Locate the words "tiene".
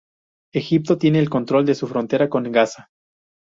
0.97-1.19